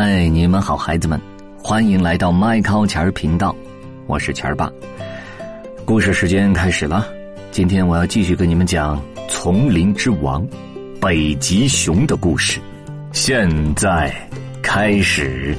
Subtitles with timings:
[0.00, 1.20] 嗨，你们好，孩子们，
[1.60, 3.52] 欢迎来到麦考钱儿频道，
[4.06, 4.70] 我是钱儿爸。
[5.84, 7.04] 故事时间开始了，
[7.50, 10.46] 今天我要继续跟你们讲丛林之王
[11.00, 12.60] 北极熊的故事。
[13.10, 14.14] 现在
[14.62, 15.52] 开始。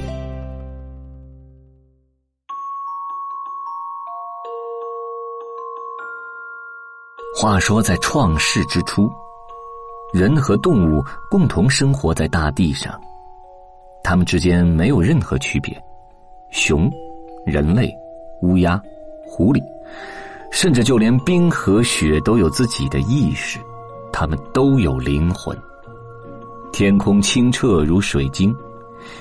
[7.38, 9.12] 话说，在创世之初，
[10.14, 12.98] 人和动物共同生活在大地上。
[14.02, 15.76] 它们之间没有任何区别，
[16.50, 16.90] 熊、
[17.44, 17.94] 人类、
[18.42, 18.80] 乌鸦、
[19.24, 19.62] 狐狸，
[20.50, 23.58] 甚至就连冰和雪都有自己的意识，
[24.12, 25.56] 它们都有灵魂。
[26.72, 28.54] 天空清澈如水晶，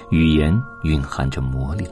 [0.09, 1.87] 语言蕴含着魔力，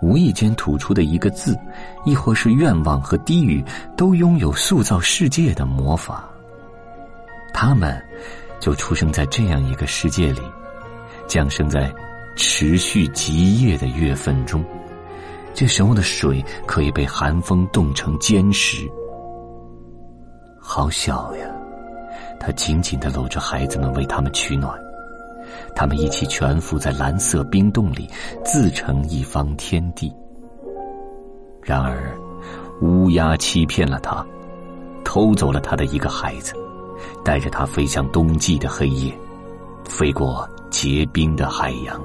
[0.00, 1.56] 无意间吐出的一个字，
[2.04, 3.62] 亦或是愿望和低语，
[3.96, 6.28] 都拥有塑造世界的魔法。
[7.52, 8.02] 他们
[8.58, 10.40] 就出生在这样一个世界里。
[11.26, 11.92] 降生在
[12.36, 14.64] 持续极夜的月份中，
[15.54, 18.90] 这时候的水可以被寒风冻成坚石。
[20.58, 21.46] 好小呀，
[22.38, 24.72] 他紧紧的搂着孩子们，为他们取暖。
[25.74, 28.08] 他们一起蜷伏在蓝色冰洞里，
[28.44, 30.12] 自成一方天地。
[31.62, 32.16] 然而，
[32.80, 34.24] 乌鸦欺骗了他，
[35.04, 36.54] 偷走了他的一个孩子，
[37.24, 39.12] 带着他飞向冬季的黑夜，
[39.84, 40.48] 飞过。
[40.72, 42.02] 结冰的海洋，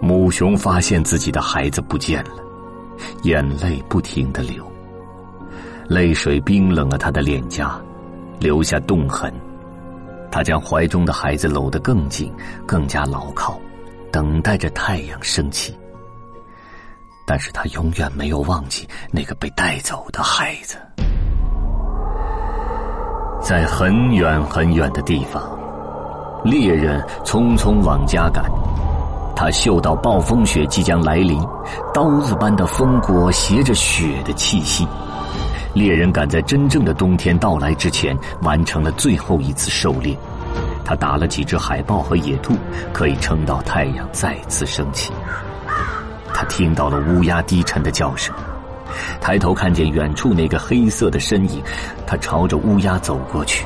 [0.00, 2.42] 母熊发现自己的孩子不见了，
[3.22, 4.70] 眼泪不停的流，
[5.88, 7.80] 泪水冰冷了他的脸颊，
[8.40, 9.32] 留下冻痕。
[10.32, 12.34] 他将怀中的孩子搂得更紧，
[12.66, 13.56] 更加牢靠，
[14.10, 15.72] 等待着太阳升起。
[17.24, 20.76] 但是他永远没有忘记那个被带走的孩子，
[23.40, 25.56] 在很远很远的地方。
[26.44, 28.44] 猎人匆匆往家赶，
[29.34, 31.40] 他嗅到暴风雪即将来临，
[31.94, 34.86] 刀子般的风裹挟着雪的气息。
[35.72, 40.14] 猎人赶在真正的冬天到来之前，完成了最后一次狩猎。
[40.84, 42.52] 他打了几只海豹和野兔，
[42.92, 45.12] 可以撑到太阳再次升起。
[46.34, 48.34] 他听到了乌鸦低沉的叫声，
[49.18, 51.62] 抬头看见远处那个黑色的身影，
[52.06, 53.64] 他朝着乌鸦走过去。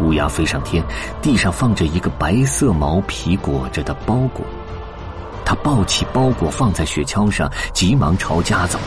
[0.00, 0.82] 乌鸦飞上天，
[1.22, 4.44] 地上放着一个白色毛皮裹着的包裹。
[5.44, 8.78] 他抱起包裹放在雪橇上，急忙朝家走。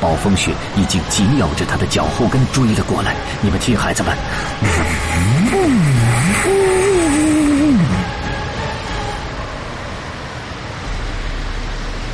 [0.00, 3.14] 暴风雪已经紧咬着他的脚后跟追了过来。
[3.40, 4.16] 你们听，孩子们，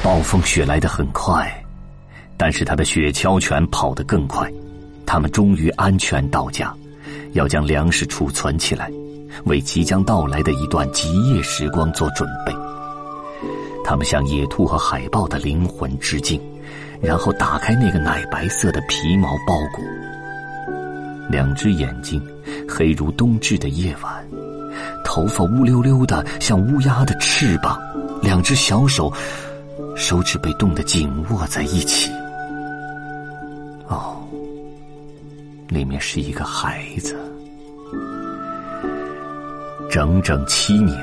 [0.03, 1.51] 暴风雪来得很快，
[2.37, 4.49] 但是他的雪橇犬跑得更快。
[5.07, 6.73] 他们终于安全到家。
[7.33, 8.91] 要将粮食储存起来，
[9.45, 12.53] 为即将到来的一段极夜时光做准备。
[13.85, 16.41] 他们向野兔和海豹的灵魂致敬，
[17.01, 19.85] 然后打开那个奶白色的皮毛包裹。
[21.29, 22.21] 两只眼睛
[22.69, 24.25] 黑如冬至的夜晚，
[25.05, 27.81] 头发乌溜溜的像乌鸦的翅膀，
[28.21, 29.13] 两只小手
[29.97, 32.11] 手指被冻得紧握在一起。
[33.89, 34.20] 哦。
[35.71, 37.17] 里面是一个孩子，
[39.89, 40.99] 整整七年，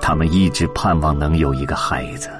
[0.00, 2.30] 他们一直盼望能有一个孩子。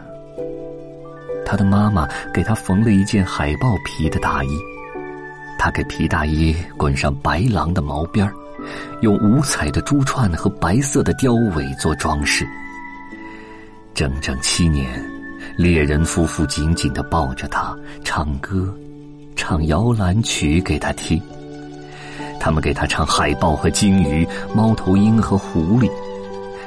[1.44, 4.48] 他的妈妈给他缝了一件海豹皮的大衣，
[5.58, 8.26] 他给皮大衣滚上白狼的毛边
[9.02, 12.48] 用五彩的珠串和白色的貂尾做装饰。
[13.92, 15.04] 整整七年，
[15.54, 18.74] 猎人夫妇紧紧的抱着他，唱歌。
[19.38, 21.22] 唱摇篮曲给他听，
[22.40, 25.88] 他们给他唱海豹和鲸鱼、猫头鹰和狐狸，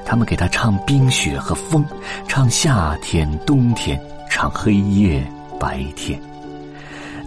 [0.06, 1.86] 他们给他唱冰雪和风，
[2.30, 5.22] 唱夏天、冬天，唱黑夜、
[5.60, 6.20] 白天。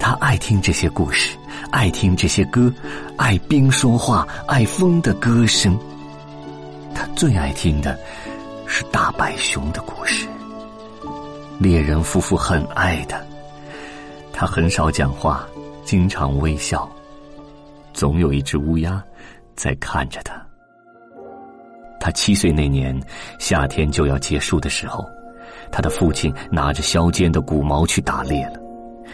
[0.00, 1.36] 他爱听这些故事，
[1.70, 2.72] 爱听这些歌，
[3.16, 5.78] 爱冰说话，爱风的歌声。
[6.94, 7.96] 他最爱听的
[8.66, 10.26] 是大白熊的故事。
[11.58, 13.20] 猎人夫妇很爱他。
[14.36, 15.46] 他很少讲话，
[15.84, 16.90] 经常微笑，
[17.92, 19.02] 总有一只乌鸦
[19.54, 20.34] 在看着他。
[22.00, 23.00] 他七岁那年，
[23.38, 25.08] 夏天就要结束的时候，
[25.70, 28.58] 他的父亲拿着削尖的骨矛去打猎了，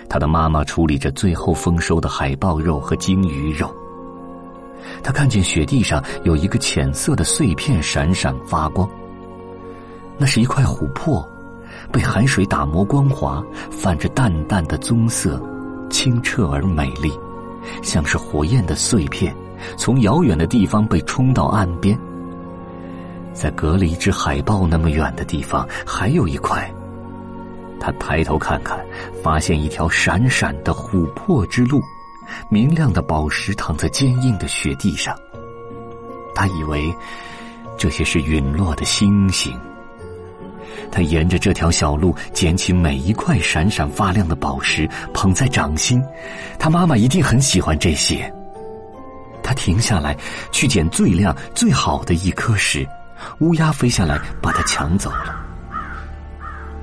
[0.09, 3.73] 他的妈妈处理着最后丰收的海豹肉和鲸鱼肉。
[5.03, 8.89] 他看见雪地上有一个浅色的碎片闪闪发光，
[10.17, 11.25] 那是一块琥珀。
[11.91, 15.41] 被海水打磨光滑，泛着淡淡的棕色，
[15.91, 17.13] 清澈而美丽，
[17.83, 19.35] 像是火焰的碎片，
[19.77, 21.99] 从遥远的地方被冲到岸边。
[23.33, 26.73] 在隔了一只海豹那么远的地方，还有一块。
[27.79, 28.79] 他抬头看看，
[29.23, 31.81] 发现一条闪闪的琥珀之路，
[32.51, 35.17] 明亮的宝石躺在坚硬的雪地上。
[36.35, 36.95] 他以为
[37.79, 39.59] 这些是陨落的星星。
[40.91, 46.03] 他沿着这条小路捡起每一块闪闪发亮的宝石，捧在掌心。
[46.59, 48.33] 他妈妈一定很喜欢这些。
[49.43, 50.17] 他停下来，
[50.53, 52.87] 去捡最亮、最好的一颗石。
[53.41, 55.37] 乌鸦飞下来，把它抢走了。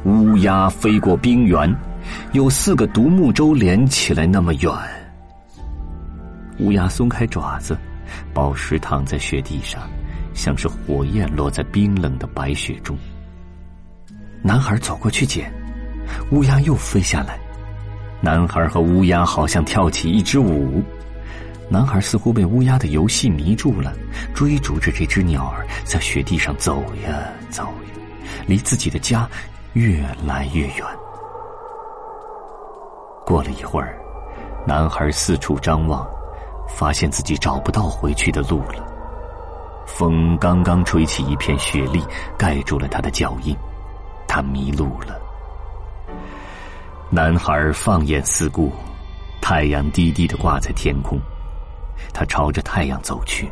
[0.04, 1.76] 乌鸦飞过冰原，
[2.32, 4.72] 有四个独木舟连起来那么远。
[6.60, 7.78] 乌鸦松开爪子，
[8.34, 9.82] 宝石躺在雪地上，
[10.34, 12.98] 像是火焰落在冰冷的白雪中。
[14.42, 15.52] 男孩走过去捡，
[16.32, 17.40] 乌鸦又飞下来。
[18.22, 20.84] 男孩和乌鸦好像跳起一支舞。
[21.70, 23.94] 男孩似乎被乌鸦的游戏迷住了，
[24.34, 27.20] 追逐着这只鸟儿在雪地上走呀
[27.50, 28.02] 走呀，
[28.46, 29.30] 离自己的家。
[29.74, 30.84] 越来越远。
[33.24, 33.96] 过了一会儿，
[34.66, 36.08] 男孩四处张望，
[36.68, 38.84] 发现自己找不到回去的路了。
[39.86, 42.04] 风刚刚吹起一片雪粒，
[42.40, 43.56] 盖住了他的脚印，
[44.28, 45.20] 他迷路了。
[47.10, 48.72] 男孩放眼四顾，
[49.42, 51.20] 太阳低低的挂在天空，
[52.14, 53.50] 他朝着太阳走去，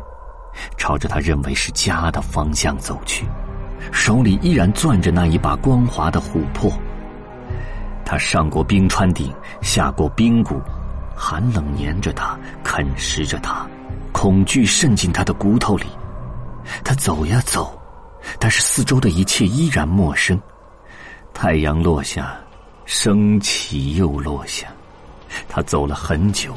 [0.76, 3.26] 朝着他认为是家的方向走去。
[3.92, 6.70] 手里依然攥着那一把光滑的琥珀。
[8.04, 9.32] 他上过冰川顶，
[9.62, 10.60] 下过冰谷，
[11.16, 13.66] 寒冷粘着他，啃食着他，
[14.12, 15.86] 恐惧渗进他的骨头里。
[16.84, 17.78] 他走呀走，
[18.38, 20.40] 但是四周的一切依然陌生。
[21.38, 22.34] 太阳落下，
[22.86, 24.68] 升起又落下。
[25.46, 26.54] 他走了很久，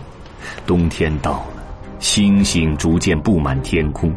[0.65, 1.63] 冬天到了，
[1.99, 4.15] 星星逐渐布满天空。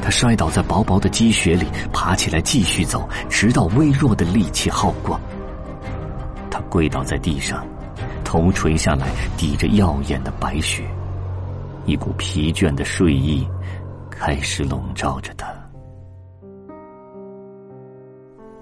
[0.00, 5.20] 他摔倒在薄薄的积雪里，爬起来继续走，直到微弱的力气耗光。
[6.50, 7.62] 他跪倒在地上，
[8.24, 9.06] 头垂下来，
[9.36, 10.82] 抵着耀眼的白雪，
[11.84, 13.46] 一股疲倦的睡意
[14.08, 15.46] 开始笼罩着他。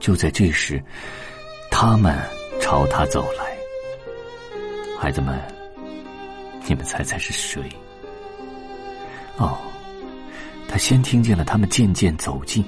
[0.06, 0.81] 就在这时，
[1.69, 2.17] 他们
[2.61, 3.44] 朝他走来。
[5.00, 5.37] 孩子们，
[6.69, 7.61] 你们猜猜是谁？
[9.37, 9.58] 哦。
[10.69, 12.64] 他先听见了他们渐渐走近，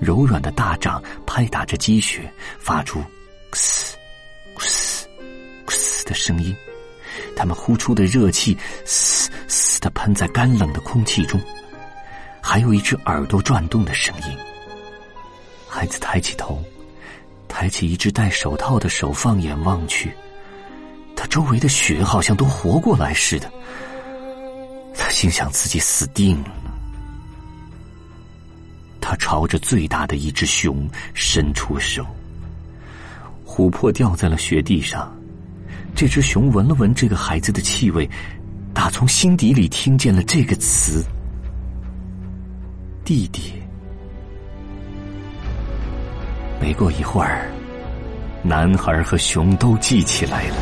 [0.00, 2.28] 柔软的大掌拍打着积雪，
[2.58, 3.00] 发出
[3.54, 3.96] “嘶、
[4.58, 5.06] 嘶、
[5.68, 6.52] 嘶”的声音。
[7.36, 11.40] 他们呼出的热气“嘶嘶”的喷在干冷的空气中，
[12.42, 14.36] 还有一只耳朵转动的声音。
[15.76, 16.62] 孩子抬起头，
[17.48, 20.12] 抬起一只戴手套的手，放眼望去，
[21.16, 23.50] 他周围的雪好像都活过来似的。
[24.96, 26.50] 他心想自己死定了。
[29.00, 32.06] 他朝着最大的一只熊伸出手，
[33.44, 35.12] 琥珀掉在了雪地上。
[35.92, 38.08] 这只熊闻了闻这个孩子的气味，
[38.72, 41.04] 打从心底里听见了这个词
[43.04, 43.54] ：“弟弟。”
[46.60, 47.50] 没过一会儿，
[48.42, 50.56] 男孩和熊都记起来了，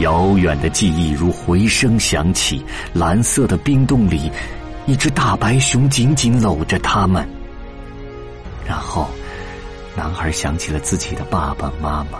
[0.00, 2.64] 遥远的记忆如回声响起。
[2.92, 4.30] 蓝色的冰洞里，
[4.86, 7.26] 一只大白熊紧紧搂着他们。
[8.66, 9.08] 然后，
[9.96, 12.18] 男孩想起了自己的爸爸妈妈。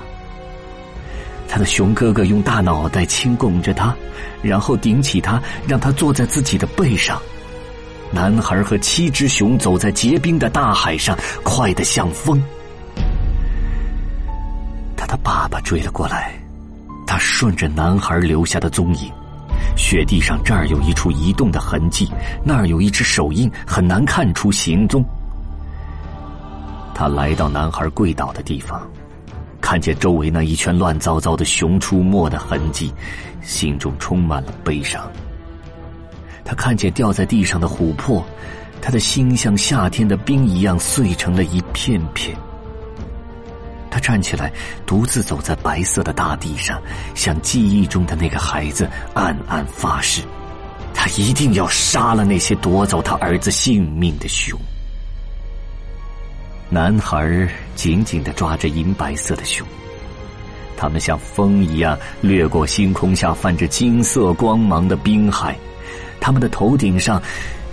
[1.48, 3.94] 他的熊哥哥用大脑袋轻拱着他，
[4.42, 7.22] 然后顶起他，让他坐在自己的背上。
[8.10, 12.42] 男孩和七只熊走在结冰的大海上，快得像风。
[15.06, 16.34] 他爸爸追了过来，
[17.06, 19.10] 他顺着男孩留下的踪影，
[19.76, 22.10] 雪地上这儿有一处移动的痕迹，
[22.44, 25.04] 那儿有一只手印，很难看出行踪。
[26.94, 28.86] 他来到男孩跪倒的地方，
[29.60, 32.92] 看见周围那一圈乱糟糟的熊出没的痕迹，
[33.42, 35.08] 心中充满了悲伤。
[36.44, 38.24] 他看见掉在地上的琥珀，
[38.80, 42.36] 他的心像夏天的冰一样碎成了一片片。
[43.96, 44.52] 他站起来，
[44.84, 46.78] 独自走在白色的大地上，
[47.14, 50.20] 向记忆中的那个孩子暗暗发誓：
[50.92, 54.60] 他一定要杀了那些夺走他儿子性命的熊。
[56.68, 59.66] 男孩紧紧的抓着银白色的熊，
[60.76, 65.56] 他们像风一样掠过星空下泛着金色光芒的冰海，
[66.20, 67.22] 他们的头顶上，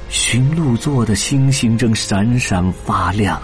[0.07, 3.41] 驯鹿座的星星正闪闪发亮。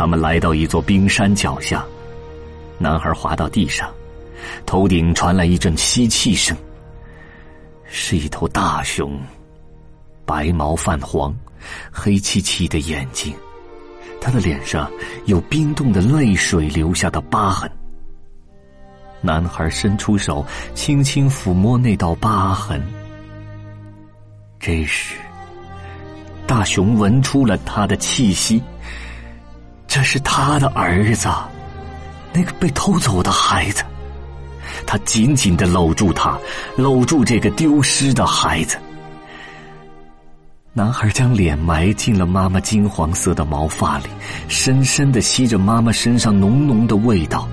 [0.00, 1.84] 他们来到一座冰山脚下，
[2.78, 3.92] 男孩滑到地上，
[4.64, 6.56] 头顶传来一阵吸气声，
[7.84, 9.20] 是一头大熊。
[10.24, 11.36] 白毛泛黄，
[11.92, 13.34] 黑漆漆的眼睛，
[14.22, 14.90] 他的脸上
[15.26, 17.70] 有冰冻的泪水留下的疤痕。
[19.20, 20.42] 男孩伸出手，
[20.74, 22.82] 轻轻抚摸那道疤痕。
[24.58, 25.16] 这时，
[26.46, 28.62] 大熊闻出了他的气息，
[29.90, 31.28] 这是他的儿子，
[32.32, 33.82] 那个被偷走的孩子。
[34.86, 36.38] 他紧紧的搂住他，
[36.76, 38.78] 搂住这个丢失的孩子。
[40.72, 44.04] 男孩将脸埋进了妈妈金黄色的毛发里，
[44.46, 47.48] 深深的吸着妈妈身上浓浓的味道。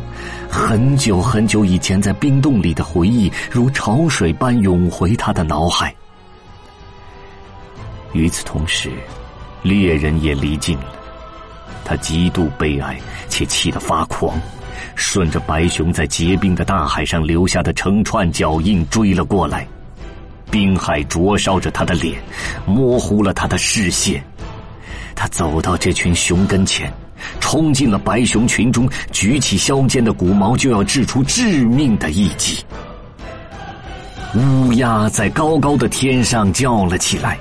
[0.48, 5.94] 很久很久以前，在冰洞里的回忆如潮水般涌回他的脑海。
[8.14, 8.92] 与此同时，
[9.64, 10.94] 猎人也离近了，
[11.88, 14.38] 他极度悲哀且气得发狂。
[14.96, 19.66] 顺着白熊在结冰的大海上留下的成串脚印追了过来，
[20.52, 22.20] 冰海灼烧着他的脸，
[22.66, 24.24] 模糊了他的视线。
[25.16, 26.92] 他走到这群熊跟前，
[27.40, 32.64] 冲进了白熊群中，举起削尖的骨矛就要掷出致命的一击。
[34.36, 37.38] 乌鸦在高高的天上叫了起来：“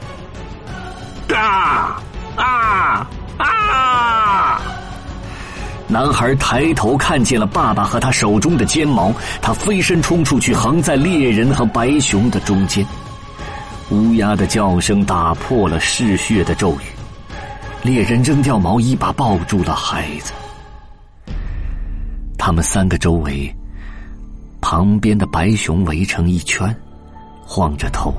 [1.34, 1.65] 啊
[5.88, 12.84] 男孩抬头看见了爸爸和他手中的尖矛，他飞身冲出去，横在猎人和白熊的中间。
[13.90, 16.84] 乌鸦的叫声打破了嗜血的咒语。
[17.84, 20.32] 猎人扔掉毛衣，把抱住了孩子。
[22.36, 23.54] 他们三个周围，
[24.60, 26.74] 旁边的白熊围成一圈，
[27.44, 28.12] 晃着头，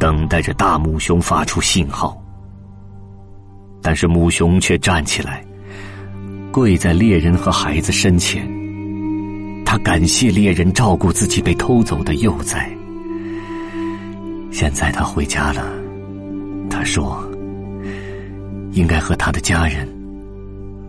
[0.00, 2.20] 等待着大母熊发出信号。
[3.80, 5.44] 但是母熊却站起来。
[6.50, 8.48] 跪在猎人和孩子身前，
[9.64, 12.70] 他感谢猎人照顾自己被偷走的幼崽。
[14.50, 15.70] 现在他回家了，
[16.70, 17.22] 他说
[18.72, 19.86] ：“应该和他的家人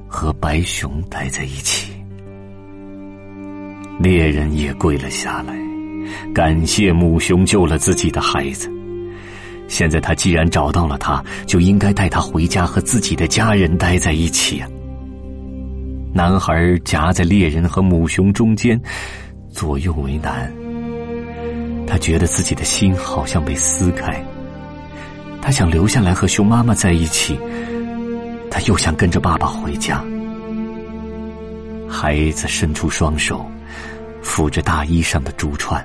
[0.08, 1.92] 和白熊待在一起。”
[4.00, 5.54] 猎人也跪了下来，
[6.34, 8.72] 感谢母熊救了自己的孩子。
[9.68, 14.70] 现在他既然找到了他，就应该带他回家和自己的家人待在一起啊。
[16.12, 18.80] 男孩夹在猎人和母熊中间，
[19.54, 20.51] 左右为难。
[21.88, 24.24] 他觉得自己的心好像被撕开。
[25.42, 27.39] 他想留下来和熊妈妈在一起，
[28.51, 30.04] 他又想跟着爸爸回家。
[31.88, 33.50] 孩子伸出双手，
[34.24, 35.84] 抚着大衣上的珠串。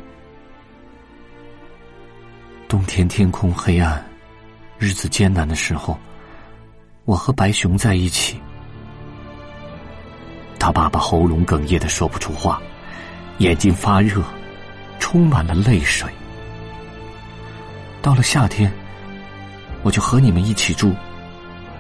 [2.67, 4.05] 冬天天空黑暗，
[4.79, 5.97] 日子艰难的时候，
[7.05, 8.41] 我和白熊在一起。
[10.65, 12.59] 他爸爸喉咙哽咽的说不出话，
[13.37, 14.23] 眼睛发热，
[14.99, 16.09] 充满了泪水。
[18.01, 18.73] 到了夏天，
[19.83, 20.95] 我就和你们一起住，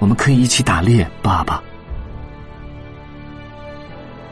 [0.00, 1.08] 我们可以一起打猎。
[1.22, 1.62] 爸爸，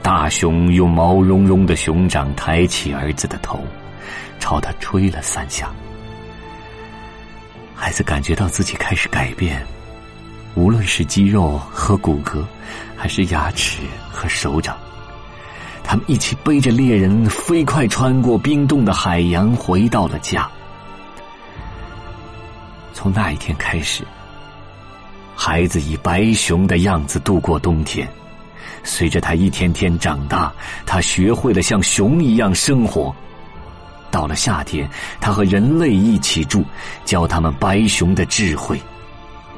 [0.02, 3.58] 大熊用毛茸茸的熊掌抬起儿子的头，
[4.38, 5.72] 朝他吹了三下。
[7.74, 9.64] 孩子感觉到自己开始改变。
[10.54, 12.44] 无论是肌肉和骨骼，
[13.02, 13.80] 还是牙齿
[14.12, 14.78] 和手掌，
[15.82, 20.48] 他们一起背着猎人飞快穿过冰冻的海洋，回到了家。
[22.94, 24.04] 从那一天开始，
[25.34, 28.08] 孩子以白熊的样子度过冬天。
[28.84, 30.52] 随着他一天天长大，
[30.86, 33.12] 他学会了像熊一样生活。
[34.12, 34.88] 到了夏天，
[35.20, 36.64] 他和人类一起住，
[37.04, 38.80] 教他们白熊的智慧。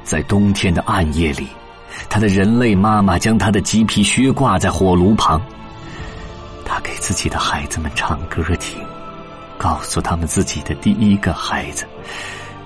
[0.03, 1.47] 在冬天的暗夜里，
[2.09, 5.41] 他的人类妈妈将他的鸡皮靴挂在火炉旁。
[6.65, 8.79] 他给自己的孩子们唱歌听，
[9.59, 11.87] 告诉他们自己的第一个孩子，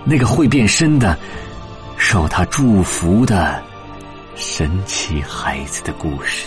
[0.04, 1.18] 那个会变身的、
[1.96, 3.60] 受他祝福的
[4.36, 6.46] 神奇孩子的故事。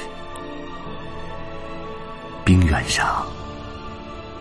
[2.43, 3.23] 冰原上，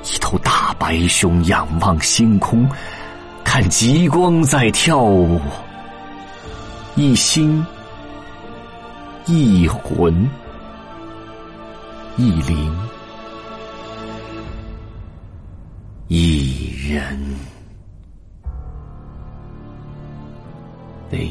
[0.05, 2.67] 一头大白熊仰望星空，
[3.45, 5.41] 看极光在跳舞。
[6.95, 7.65] 一心，
[9.33, 10.29] 一魂，
[12.17, 12.75] 一灵，
[16.09, 17.17] 一人。
[21.13, 21.31] 哎。